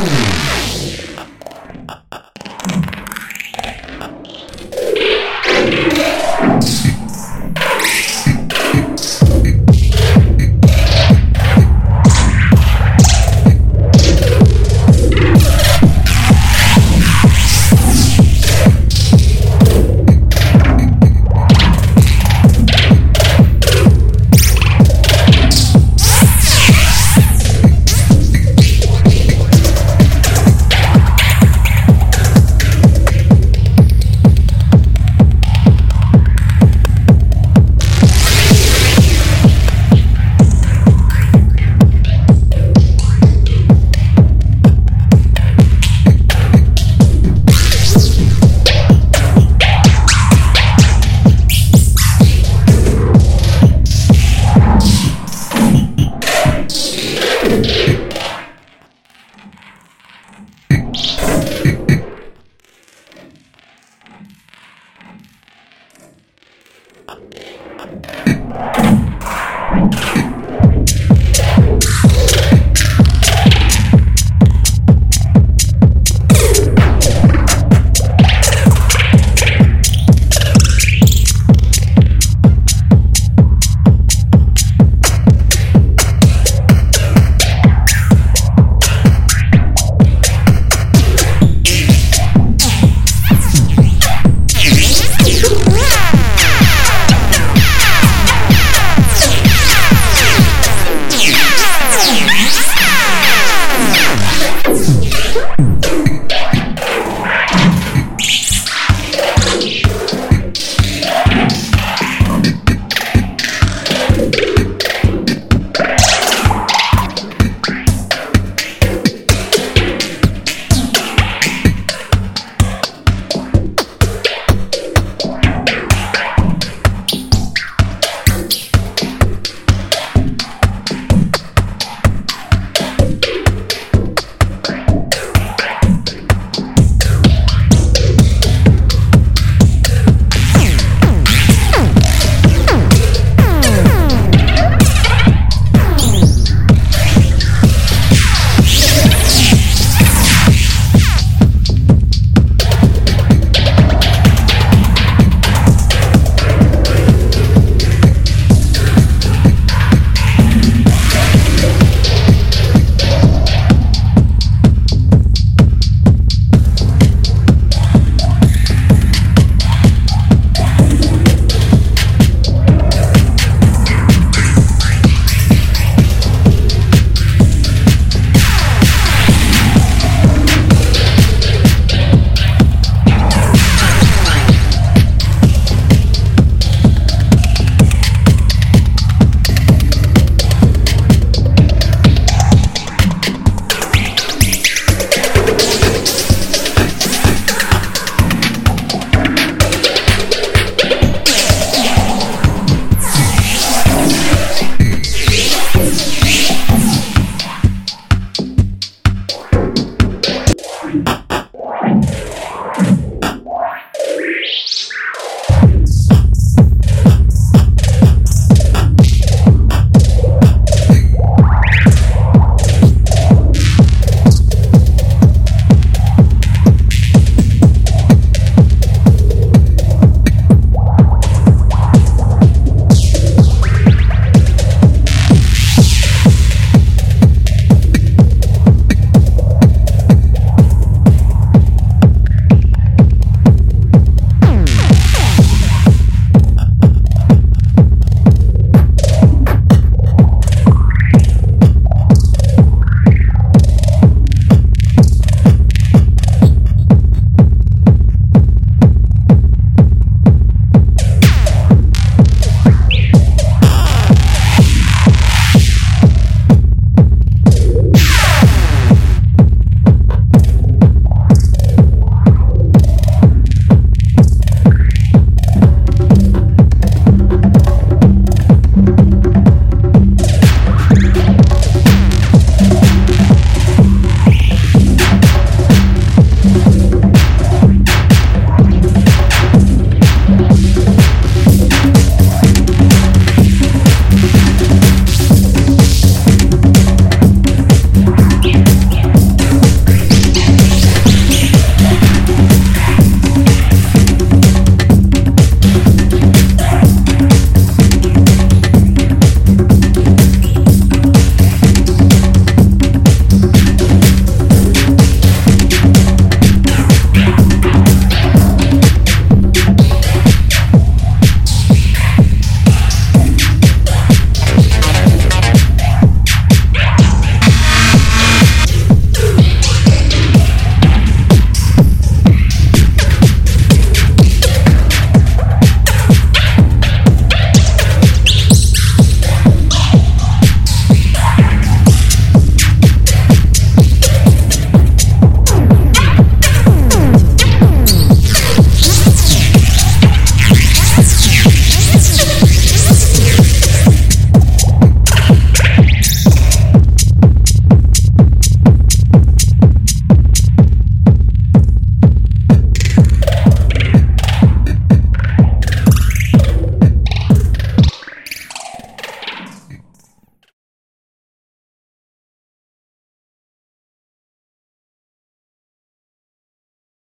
you 0.00 0.37